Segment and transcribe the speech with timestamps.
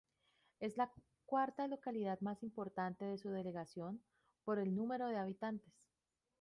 [0.59, 0.91] Es la
[1.27, 4.01] cuarta localidad más importante en su delegación,
[4.45, 5.75] por el número de habitantes.